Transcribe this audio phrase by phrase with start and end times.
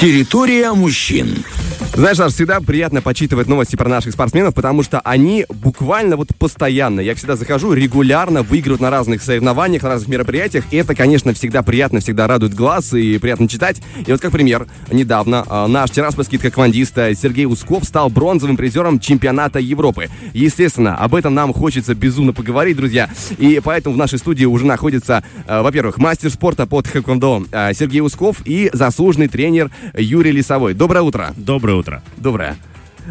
[0.00, 1.44] Территория мужчин.
[2.00, 7.00] Знаешь, Саш, всегда приятно почитывать новости про наших спортсменов, потому что они буквально вот постоянно,
[7.00, 11.62] я всегда захожу, регулярно выигрывают на разных соревнованиях, на разных мероприятиях, и это, конечно, всегда
[11.62, 13.82] приятно, всегда радует глаз и приятно читать.
[14.06, 19.58] И вот как пример, недавно э, наш тираспольский таквандист Сергей Усков стал бронзовым призером чемпионата
[19.58, 20.08] Европы.
[20.32, 25.22] Естественно, об этом нам хочется безумно поговорить, друзья, и поэтому в нашей студии уже находится,
[25.46, 30.72] э, во-первых, мастер спорта по тхэквондо э, Сергей Усков и заслуженный тренер Юрий Лисовой.
[30.72, 31.34] Доброе утро.
[31.36, 31.89] Доброе утро.
[32.16, 32.56] Доброе.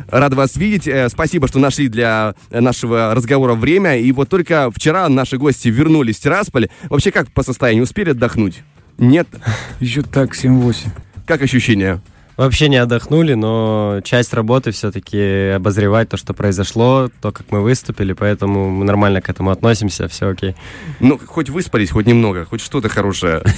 [0.07, 0.87] Рад вас видеть.
[0.87, 3.97] Э, Спасибо, что нашли для нашего разговора время.
[3.97, 6.69] И вот только вчера наши гости вернулись в Тирасполь.
[6.89, 7.83] Вообще, как по состоянию?
[7.83, 8.63] Успели отдохнуть?
[8.97, 9.27] Нет?
[9.79, 10.87] Еще так, 7-8.
[11.25, 12.01] Как ощущения?
[12.37, 18.13] Вообще не отдохнули, но часть работы все-таки обозревать то, что произошло, то, как мы выступили,
[18.13, 20.55] поэтому мы нормально к этому относимся, все окей.
[21.01, 23.43] Ну, хоть выспались, хоть немного, хоть что-то хорошее.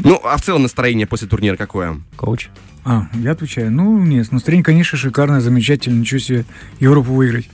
[0.00, 2.00] Ну, а в целом настроение после турнира какое?
[2.16, 2.48] Коуч?
[2.84, 3.70] А, я отвечаю.
[3.70, 6.00] Ну, нет, настроение, конечно, шикарное, замечательно.
[6.00, 6.44] Ничего себе
[6.80, 7.48] Европу выиграть.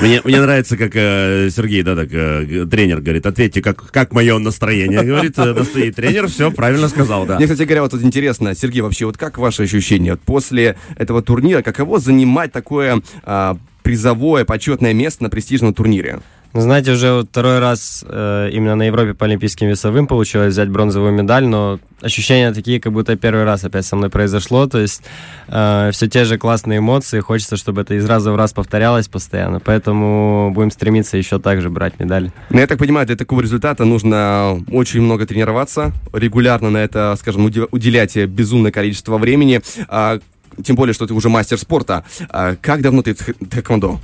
[0.00, 4.38] Мне, мне нравится, как э, Сергей, да, так, э, тренер говорит, ответьте, как, как мое
[4.38, 7.36] настроение, говорит, э, настоит тренер, все правильно сказал, да.
[7.36, 11.22] Мне, кстати говоря, вот тут интересно, Сергей, вообще, вот как ваши ощущения вот после этого
[11.22, 16.20] турнира, каково занимать такое а, призовое, почетное место на престижном турнире?
[16.52, 21.12] Ну, знаете, уже второй раз э, именно на Европе по олимпийским весовым получилось взять бронзовую
[21.12, 24.66] медаль, но ощущения такие, как будто первый раз опять со мной произошло.
[24.66, 25.02] То есть
[25.48, 29.60] э, все те же классные эмоции, хочется, чтобы это из раза в раз повторялось постоянно.
[29.60, 32.32] Поэтому будем стремиться еще так же брать медали.
[32.50, 37.44] Ну, я так понимаю, для такого результата нужно очень много тренироваться, регулярно на это, скажем,
[37.44, 39.60] уделять безумное количество времени.
[39.88, 40.20] А,
[40.64, 42.04] тем более, что ты уже мастер спорта.
[42.30, 44.00] А, как давно ты в тэквондо?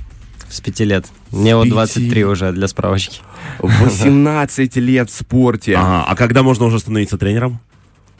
[0.53, 1.07] С пяти лет.
[1.31, 3.21] Мне вот 23 уже, для справочки.
[3.57, 5.73] 18 лет в спорте.
[5.75, 7.59] Ага, а когда можно уже становиться тренером?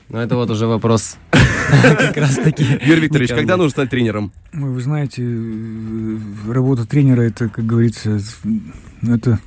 [0.09, 2.63] Ну, это вот уже вопрос как раз таки.
[2.81, 4.31] Юрий Викторович, когда нужно стать тренером?
[4.51, 5.21] Вы знаете,
[6.49, 8.19] работа тренера, это, как говорится,
[9.03, 9.39] это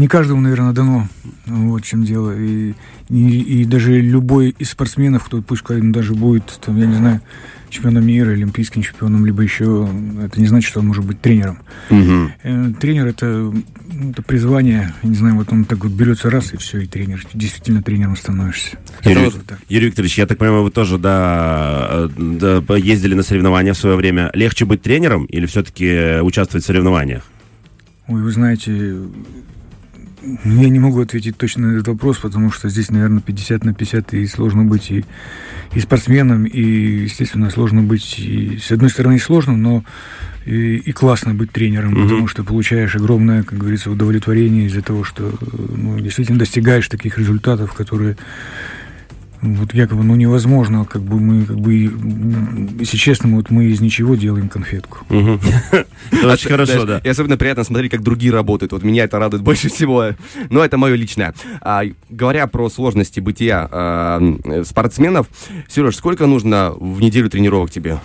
[0.00, 1.08] не каждому, наверное, дано.
[1.44, 2.34] Вот в чем дело.
[2.34, 2.72] И,
[3.10, 7.20] и, и даже любой из спортсменов, кто пусть даже будет, там, я не знаю,
[7.68, 9.86] чемпионом мира, олимпийским чемпионом, либо еще,
[10.24, 11.58] это не значит, что он может быть тренером.
[11.90, 12.76] Угу.
[12.80, 13.52] Тренер это,
[14.10, 17.22] это призвание, я не знаю, вот он так вот берется раз и все, и тренер,
[17.34, 18.78] действительно тренером становишься.
[19.04, 19.34] Юрий, вот
[19.68, 24.30] Юрий Викторович, я так понимаю, вы тоже да, да, ездили на соревнования в свое время.
[24.32, 27.22] Легче быть тренером или все-таки участвовать в соревнованиях?
[28.08, 28.96] Ой, вы знаете,
[30.22, 34.14] я не могу ответить точно на этот вопрос, потому что здесь, наверное, 50 на 50
[34.14, 35.04] и сложно быть и,
[35.72, 39.84] и спортсменом, и, естественно, сложно быть, и, с одной стороны, сложно, но
[40.44, 42.02] и, и классно быть тренером, mm-hmm.
[42.02, 45.32] потому что получаешь огромное, как говорится, удовлетворение из-за того, что
[45.76, 48.16] ну, действительно достигаешь таких результатов, которые
[49.42, 51.74] вот якобы, ну невозможно, как бы мы, как бы,
[52.78, 54.98] если честно, вот мы из ничего делаем конфетку.
[55.08, 57.00] Очень хорошо, да.
[57.02, 58.72] И особенно приятно смотреть, как другие работают.
[58.72, 60.10] Вот меня это радует больше всего.
[60.50, 61.34] Но это мое личное.
[61.62, 65.26] А, говоря про сложности бытия а, спортсменов,
[65.68, 67.98] Сереж, сколько нужно в неделю тренировок тебе?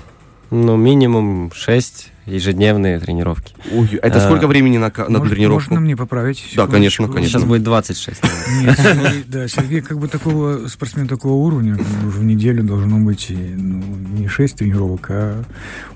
[0.52, 3.54] Ну, минимум 6 ежедневные тренировки.
[3.72, 5.70] Ой, это а, сколько времени на, на можно, тренировку?
[5.70, 6.44] Можно мне поправить?
[6.56, 7.40] Да, конечно, конечно.
[7.40, 8.22] Сейчас будет 26.
[8.62, 11.78] Нет, Сергей, да, Сергей как бы такого, спортсмен такого уровня,
[12.08, 13.84] уже в неделю должно быть ну,
[14.18, 15.44] не 6 тренировок, а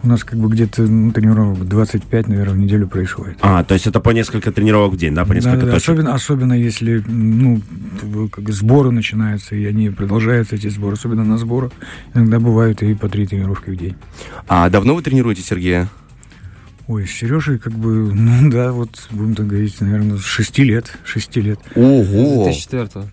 [0.03, 3.37] у нас как бы где-то ну, тренировок 25, наверное, в неделю происходит.
[3.41, 6.13] А, то есть это по несколько тренировок в день, да, по несколько да, да, особенно,
[6.13, 7.61] особенно если, ну,
[8.31, 11.71] как сборы начинаются, и они продолжаются, эти сборы, особенно на сборах,
[12.13, 13.95] иногда бывают и по три тренировки в день.
[14.47, 15.89] А давно вы тренируете Сергея?
[16.89, 20.97] Ой, с Сережей как бы, ну да, вот будем так говорить, наверное, с шести лет.
[21.05, 21.59] Шести лет.
[21.75, 22.51] Ого!
[22.51, 23.07] С 2004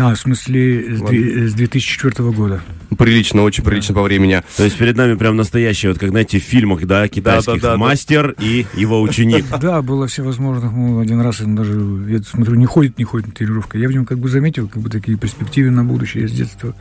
[0.00, 2.60] А, в смысле, с, с 2004 года.
[2.98, 4.42] Прилично, очень прилично по времени.
[4.56, 7.70] То есть перед нами прям настоящий, вот как, знаете, в фильмах, да, китайских, да, да,
[7.72, 8.44] да, мастер да.
[8.44, 9.44] и его ученик.
[9.60, 10.72] Да, было всевозможных.
[10.72, 11.74] Ну, один раз он даже,
[12.08, 13.76] я смотрю, не ходит, не ходит на тренировку.
[13.78, 16.74] Я в нем как бы заметил, как бы такие перспективы на будущее с детства.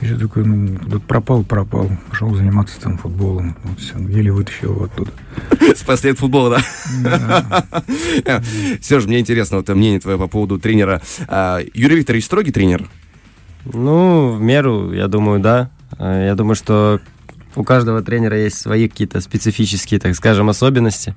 [0.00, 1.90] И я такой, ну, вот пропал, пропал.
[2.10, 3.56] Пошел заниматься там футболом.
[3.62, 5.12] Вот все, еле вытащил его оттуда.
[5.76, 6.62] Спасли от футбола,
[7.02, 7.64] да?
[8.80, 11.00] Сереж, мне интересно вот мнение твое по поводу тренера.
[11.28, 12.88] А, Юрий Викторович строгий тренер?
[13.64, 15.70] Ну, в меру, я думаю, да.
[15.98, 17.00] А, я думаю, что
[17.54, 21.14] у каждого тренера есть свои какие-то специфические, так скажем, особенности.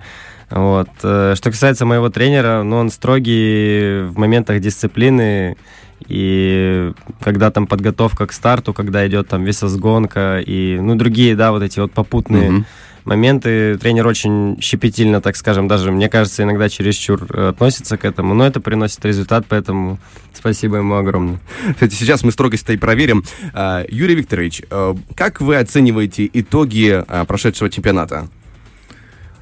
[0.50, 0.90] Вот.
[1.02, 5.56] Э, что касается моего тренера, ну, он строгий в моментах дисциплины,
[6.08, 6.92] и
[7.22, 11.80] когда там подготовка к старту, когда идет там весосгонка и, ну, другие, да, вот эти
[11.80, 12.66] вот попутные mm-hmm
[13.06, 13.78] моменты.
[13.78, 18.46] Тренер очень щепетильно, так скажем, даже, мне кажется, иногда чересчур э, относится к этому, но
[18.46, 20.00] это приносит результат, поэтому
[20.34, 21.40] спасибо ему огромное.
[21.74, 23.24] Кстати, сейчас мы строгость и проверим.
[23.54, 28.28] А, Юрий Викторович, э, как вы оцениваете итоги а, прошедшего чемпионата?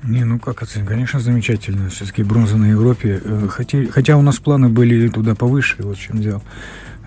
[0.03, 0.87] Не, ну как оценить?
[0.87, 1.89] Конечно, замечательно.
[1.89, 3.21] Все-таки бронза на Европе.
[3.23, 6.41] Э, хотя, хотя у нас планы были туда повыше, вот в чем дело.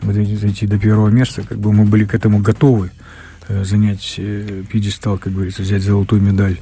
[0.03, 2.91] Вот зайти до первого места, как бы мы были к этому готовы
[3.49, 6.59] занять э, пьедестал, как говорится, взять золотую медаль.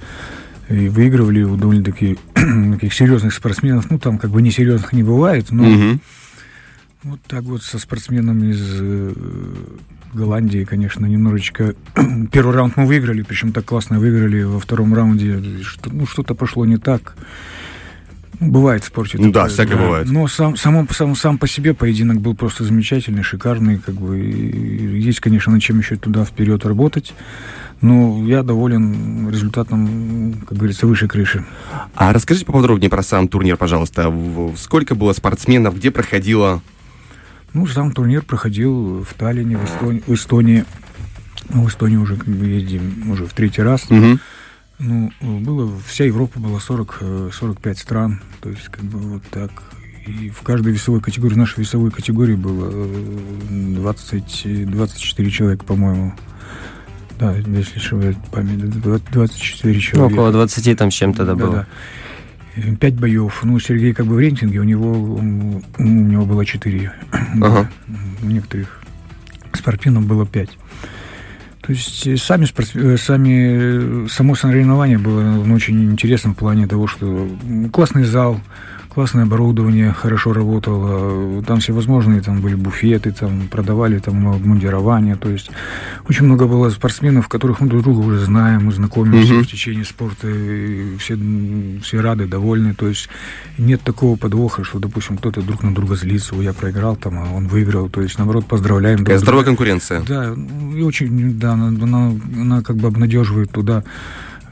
[0.69, 3.91] И выигрывали у довольно-таки таких серьезных спортсменов.
[3.91, 6.01] Ну, там как бы несерьезных не бывает, но Мгм.
[7.03, 9.13] вот так вот со спортсменом из э,
[10.15, 11.75] Голландии, конечно, немножечко...
[12.33, 14.43] Первый раунд мы выиграли, причем так классно выиграли.
[14.43, 17.17] Во втором раунде что, ну, что-то пошло не так.
[18.41, 19.19] Бывает в спорте.
[19.19, 20.11] Ну да, такое, всякое бывает.
[20.11, 23.79] Но сам, само, сам, сам по себе поединок был просто замечательный, шикарный.
[23.79, 27.15] Как бы, есть, конечно, над чем еще туда вперед работать.
[27.81, 31.45] Но я доволен результатом, как говорится, выше крыши.
[31.95, 34.13] А расскажите поподробнее про сам турнир, пожалуйста.
[34.57, 36.63] Сколько было спортсменов, где проходило?
[37.53, 40.03] Ну, сам турнир проходил в Таллине, в Эстонии.
[40.07, 40.65] В Эстонии,
[41.51, 43.91] ну, в Эстонии уже как бы ездим уже в третий раз.
[43.91, 44.19] Мгм.
[44.79, 49.51] Ну, было, вся Европа была 40, э, 45 стран, то есть как бы вот так.
[50.07, 56.15] И в каждой весовой категории, в нашей весовой категории было э, 20, 24 человека, по-моему.
[57.19, 60.13] Да, если ошибаюсь, память, да, 24 Ну, человека.
[60.13, 61.67] около 20 там с чем-то да, было.
[62.57, 63.41] Э, Пять боев.
[63.45, 65.23] Ну, Сергей как бы в рейтинге, у него, у
[65.83, 66.93] него было четыре.
[67.41, 67.71] Ага.
[68.23, 68.83] У некоторых
[69.53, 70.51] спортсменов было пять.
[71.67, 76.87] То есть э, сами, э, сами, э, само соревнование было очень интересным в плане того,
[76.87, 77.27] что
[77.73, 78.39] классный зал,
[78.95, 85.51] классное оборудование, хорошо работало, там всевозможные там были буфеты, там продавали там обмундирование, то есть
[86.09, 89.43] очень много было спортсменов, которых мы друг друга уже знаем, мы знакомимся Мгм.
[89.45, 91.19] в течение спорта, и все,
[91.83, 93.09] все рады, довольны, то есть
[93.59, 97.33] нет такого подвоха, что, допустим, кто-то друг на друга злится, «Ой, я проиграл, там, а
[97.35, 98.99] он выиграл, то есть, наоборот, поздравляем.
[98.99, 100.03] Такая здоровая конкуренция.
[100.07, 100.35] Да,
[100.77, 103.83] и очень, да, она, она, она как бы обнадеживает туда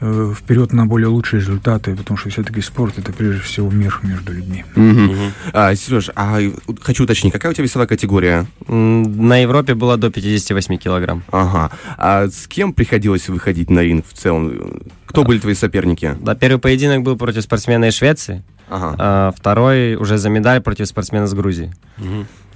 [0.05, 4.33] э, вперед на более лучшие результаты, потому что все-таки спорт это прежде всего мир между
[4.33, 4.65] людьми.
[4.75, 5.31] Мгм.
[5.53, 6.39] А, Сереж, а
[6.81, 8.45] хочу уточнить, какая у тебя весовая категория?
[8.67, 11.23] На Европе было до 58 килограмм.
[11.31, 11.71] Ага.
[11.97, 14.81] А с кем приходилось выходить на ринг в целом?
[15.05, 16.15] Кто были твои соперники?
[16.21, 18.95] Да, первый поединок был против спортсмена из Швеции, Ага.
[18.97, 21.71] а второй уже за медаль против спортсмена из Грузии.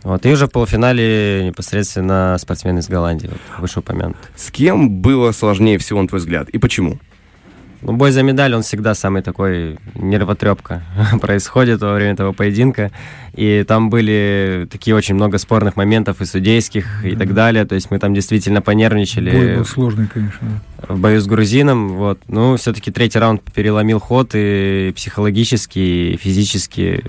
[0.04, 4.16] Вот, и уже в полуфинале непосредственно спортсмен из Голландии, вот, вышеупомянут.
[4.36, 6.50] С кем было сложнее всего, на твой взгляд?
[6.50, 7.00] И почему?
[7.82, 10.84] Ну, бой за медаль, он всегда самый такой нервотрепка
[11.22, 12.92] происходит во время этого поединка.
[13.34, 17.66] И там были такие очень много спорных моментов и судейских, и так далее.
[17.66, 19.32] То есть мы там действительно понервничали.
[19.32, 20.62] Бой был сложный, конечно.
[20.88, 21.90] в бою с грузином.
[21.90, 22.20] Вот.
[22.28, 27.04] Ну, все-таки третий раунд переломил ход и психологически, и физически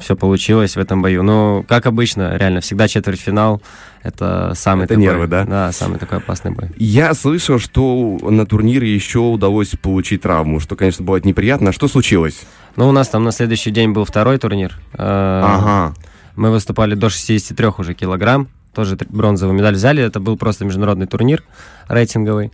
[0.00, 1.22] все получилось в этом бою.
[1.22, 3.62] Но, как обычно, реально, всегда четвертьфинал—
[4.02, 5.02] это самый Это такой...
[5.02, 5.44] нервы, да?
[5.44, 6.70] Да, самый такой опасный бой.
[6.76, 11.70] Я слышал, что на турнире еще удалось получить травму, что, конечно, бывает неприятно.
[11.70, 12.46] А Что случилось?
[12.76, 14.78] Ну, у нас там на следующий день был второй турнир.
[14.94, 15.94] Э, Ага.
[16.36, 18.48] Мы выступали до 63 уже килограмм.
[18.72, 20.02] Тоже бронзовую медаль взяли.
[20.02, 21.42] Это был просто международный турнир
[21.88, 22.52] рейтинговый.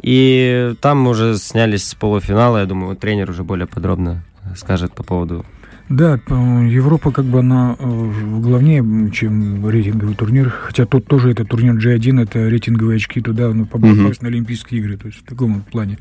[0.00, 2.58] И там мы уже снялись с полуфинала.
[2.58, 4.24] Я думаю, тренер уже более подробно
[4.56, 5.44] скажет по поводу
[5.88, 10.50] Да, Европа как бы она э, главнее, чем рейтинговый турнир.
[10.50, 14.98] Хотя тут тоже это турнир G1, это рейтинговые очки туда, ну, попасть на Олимпийские игры,
[14.98, 15.98] то есть в таком плане.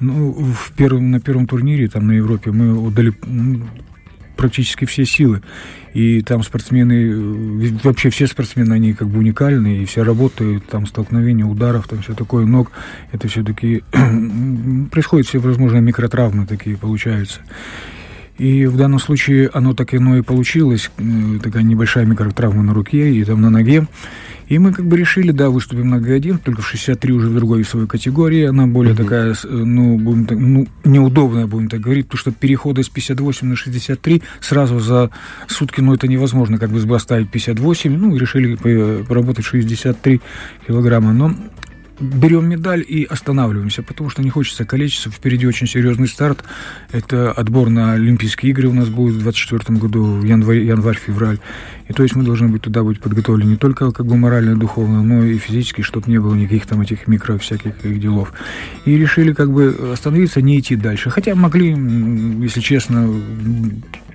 [0.00, 3.68] Ну, в первом, на первом турнире, там, на Европе, мы отдали м,
[4.36, 5.42] практически все силы.
[5.92, 10.86] И там спортсмены, э, вообще все спортсмены, они как бы уникальны, и все работают, там
[10.86, 12.72] столкновения, ударов, там все такое, ног,
[13.12, 13.82] это все-таки
[14.90, 17.40] происходят все возможные микротравмы такие получаются.
[18.38, 21.02] И в данном случае оно так ино и получилось, э,
[21.42, 23.86] такая небольшая микротравма на руке и там на ноге.
[24.48, 27.60] И мы как бы решили, да, выступим на Г1, только в 63 уже в другой
[27.60, 28.44] весовой категории.
[28.44, 32.30] Она более такая, с- э, ну, будем так, ну, неудобная, будем так говорить, потому что
[32.30, 35.10] перехода с 58 на 63 сразу за
[35.48, 40.20] сутки, ну, это невозможно, как бы оставить 58, ну, и решили по- поработать 63
[40.68, 41.12] килограмма.
[41.12, 41.34] Но
[42.00, 45.10] берем медаль и останавливаемся, потому что не хочется калечиться.
[45.10, 46.44] Впереди очень серьезный старт.
[46.92, 51.38] Это отбор на Олимпийские игры у нас будет в 2024 году, январь, январь-февраль.
[51.88, 55.02] И то есть мы должны быть туда быть подготовлены не только как бы морально духовно,
[55.02, 58.32] но и физически, чтобы не было никаких там этих микро всяких делов.
[58.84, 61.10] И решили как бы остановиться, не идти дальше.
[61.10, 61.70] Хотя могли,
[62.42, 63.08] если честно,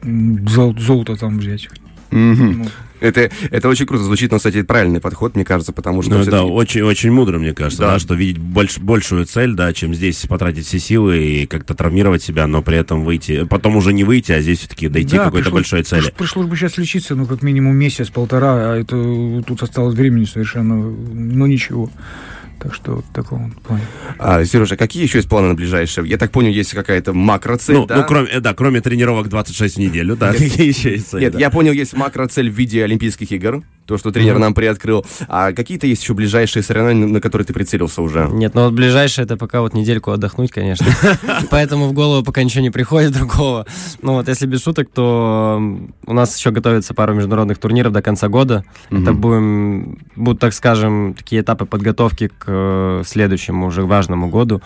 [0.04, 1.70] золото там взять.
[2.12, 2.68] Мгм.
[3.00, 6.44] Это, это очень круто звучит, но, кстати, правильный подход, мне кажется, потому что Ну, да,
[6.44, 7.94] очень, очень мудро, мне кажется, Да.
[7.94, 12.22] да, что видеть больш- большую цель, да, чем здесь потратить все силы и как-то травмировать
[12.22, 15.26] себя, но при этом выйти, потом уже не выйти, а здесь все-таки дойти Да, к
[15.26, 16.10] какой-то пришлось- большой цели.
[16.10, 20.76] приш- Пришлось бы сейчас лечиться, ну, как минимум месяц-полтора, а это тут осталось времени совершенно,
[20.76, 21.90] ну, ничего.
[22.62, 23.84] Так что вот в таком плане.
[24.20, 26.08] А, Сережа, какие еще есть планы на ближайшее?
[26.08, 27.98] Я так понял, есть какая-то макроцель, Ну, да?
[27.98, 31.34] ну, кроме, э, да, кроме тренировок 26 в неделю, да, какие еще есть цели, Нет,
[31.34, 31.40] да?
[31.40, 35.06] я понял, есть макроцель в виде Олимпийских игр, то, что тренер нам приоткрыл.
[35.28, 38.30] А какие-то есть еще ближайшие соревнования, на которые ты прицелился уже?
[38.32, 40.88] Нет, ну вот ближайшее это пока вот недельку отдохнуть, конечно.
[41.50, 43.66] Поэтому в голову пока ничего не приходит другого.
[44.02, 45.62] Ну вот если без шуток, то
[46.06, 48.64] у нас еще готовится пару международных турниров до конца года.
[48.90, 54.62] Это будем, будут, так скажем, такие этапы подготовки к э, следующему уже важному году.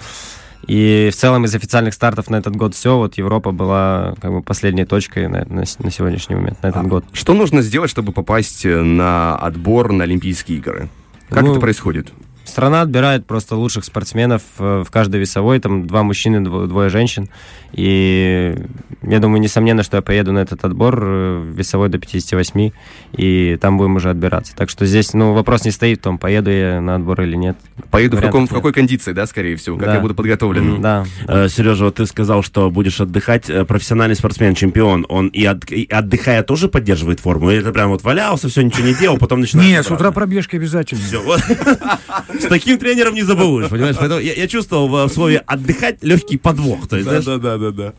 [0.68, 2.98] И в целом из официальных стартов на этот год все.
[2.98, 6.88] Вот Европа была как бы последней точкой на, на на сегодняшний момент, на этот А
[6.88, 7.06] год.
[7.14, 10.90] Что нужно сделать, чтобы попасть э, на отбор на Олимпийские игры?
[11.30, 12.12] Как Ну, это происходит?
[12.56, 17.28] Страна отбирает просто лучших спортсменов э, в каждой весовой, там два мужчины, дво- двое женщин.
[17.74, 18.56] И
[19.02, 22.72] я думаю, несомненно, что я поеду на этот отбор э, весовой до 58,
[23.18, 24.56] и там будем уже отбираться.
[24.56, 27.58] Так что здесь, ну, вопрос не стоит в том, поеду я на отбор или нет.
[27.92, 29.96] Поеду в, каком, в какой кондиции, да, скорее всего, как Да.
[29.96, 30.82] я буду подготовлен.
[30.82, 31.06] Да.
[31.28, 33.52] Э, Сережа, вот ты сказал, что будешь отдыхать.
[33.68, 37.52] Профессиональный спортсмен, чемпион, он и, от- и отдыхая тоже поддерживает форму?
[37.52, 39.70] Или это прям вот валялся, все, ничего не делал, потом начинает...
[39.70, 41.02] Нет, с утра пробежки обязательно.
[41.02, 41.42] Все, вот.
[42.46, 43.96] С таким тренером не забудешь, понимаешь?
[43.98, 46.88] Поэтому я, я чувствовал в, слове отдыхать легкий подвох.
[46.88, 47.94] То есть, знаешь, да, да, да, да.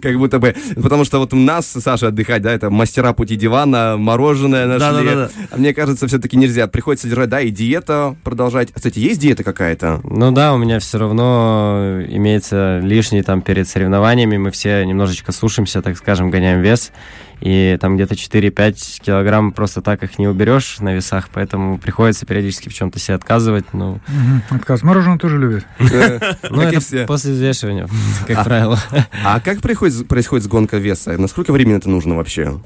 [0.00, 3.96] Как будто бы, потому что вот у нас, Саша, отдыхать, да, это мастера пути дивана,
[3.96, 5.04] мороженое нашли.
[5.04, 5.30] Да-да-да-да.
[5.50, 6.66] А мне кажется, все-таки нельзя.
[6.66, 8.70] Приходится держать, да, и диета продолжать.
[8.72, 10.00] Кстати, есть диета какая-то?
[10.04, 14.36] Ну да, у меня все равно имеется лишний там перед соревнованиями.
[14.36, 16.92] Мы все немножечко сушимся, так скажем, гоняем вес.
[17.40, 22.68] И там где-то 4-5 килограмм просто так их не уберешь на весах, поэтому приходится периодически
[22.68, 23.66] в чем-то себе отказывать.
[23.72, 24.82] Ну, Мгм, Отказ.
[24.82, 25.66] Мороженое тоже любят.
[26.50, 27.88] ну и это после взвешивания,
[28.26, 28.78] как правило.
[29.24, 31.16] А как происходит сгонка веса?
[31.16, 32.58] Насколько времени это нужно вообще?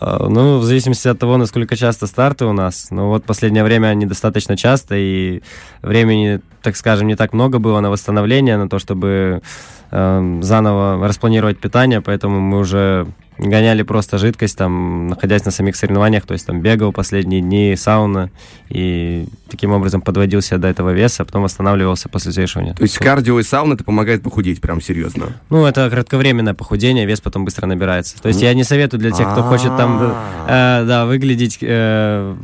[0.00, 2.88] А, Ну, в зависимости от того, насколько часто старты у нас.
[2.90, 5.42] Но вот последнее время они достаточно часто, и
[5.82, 9.42] времени, так скажем, не так много было на восстановление, на то, чтобы
[9.90, 13.06] эм, заново распланировать питание, поэтому мы уже
[13.38, 18.30] гоняли просто жидкость, там, находясь на самих соревнованиях, то есть там бегал последние дни, сауна,
[18.68, 22.74] и таким образом подводил себя до этого веса, а потом восстанавливался после взвешивания.
[22.74, 25.40] То есть кардио и сауна это помогает похудеть, прям серьезно.
[25.50, 28.20] Ну, это кратковременное похудение, вес потом быстро набирается.
[28.20, 30.14] То есть я не советую для тех, кто хочет там,
[30.48, 32.36] э, да, выглядеть э,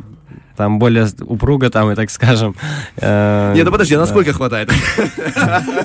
[0.55, 2.55] там более упруго, там, и так скажем.
[2.97, 4.03] Э, Нет, ну подожди, а да.
[4.03, 4.71] насколько хватает?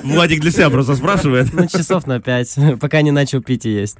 [0.03, 1.51] Владик для себя просто спрашивает.
[1.53, 3.97] Ну, часов на пять, пока не начал пить и есть.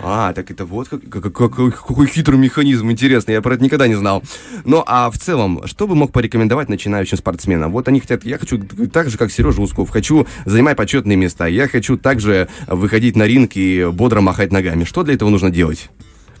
[0.00, 3.88] А, так это вот как- как- какой, какой хитрый механизм, интересно, я про это никогда
[3.88, 4.22] не знал.
[4.64, 7.72] Ну, а в целом, что бы мог порекомендовать начинающим спортсменам?
[7.72, 8.58] Вот они хотят, я хочу
[8.92, 13.52] так же, как Сережа Усков, хочу занимать почетные места, я хочу также выходить на ринг
[13.56, 14.84] и бодро махать ногами.
[14.84, 15.90] Что для этого нужно делать?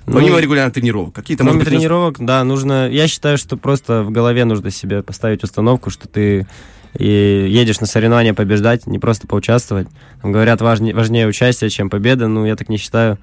[0.06, 2.88] Помимо Ну, регулярных тренировок, какие-то, может быть, тренировок, да, нужно...
[2.88, 6.46] Я считаю, что просто в голове нужно себе поставить установку, что ты
[6.94, 9.88] и едешь на соревнования побеждать, не просто поучаствовать.
[10.22, 12.28] Там говорят, важнее, важнее участие, чем победа.
[12.28, 13.18] Ну, я так не считаю.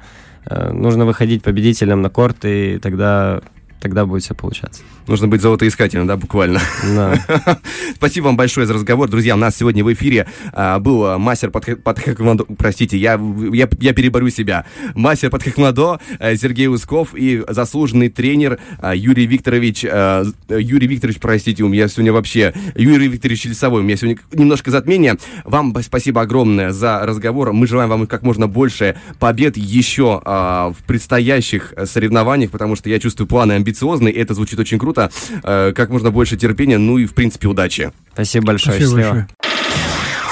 [0.45, 3.41] Э, Нужно выходить победителем на корт, и тогда,
[3.81, 4.83] тогда будет все получаться.
[5.07, 6.59] Нужно быть золотоискателем, да, буквально.
[6.83, 7.59] Да.
[7.95, 9.09] Спасибо вам большое за разговор.
[9.09, 13.19] Друзья, у нас сегодня в эфире а, был а, мастер под, под хэквондо, простите, я,
[13.53, 19.25] я, я переборю себя, мастер под хэквондо э, Сергей Усков и заслуженный тренер а, Юрий
[19.25, 24.17] Викторович, а, Юрий Викторович, простите, у меня сегодня вообще, Юрий Викторович Лесовой, у меня сегодня
[24.33, 25.17] немножко затмение.
[25.43, 27.53] Вам спасибо огромное за разговор.
[27.53, 32.89] Мы желаем вам как можно больше побед еще а, в предстоящих э, соревнованиях, потому что
[32.89, 34.94] я чувствую планы амбициозные, это звучит очень круто.
[35.43, 37.91] Э, как можно больше терпения, ну и, в принципе, удачи.
[38.13, 38.77] Спасибо большое.
[38.77, 39.13] Спасибо счастливо.
[39.13, 39.27] большое.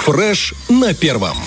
[0.06, 1.38] Фреш на первом.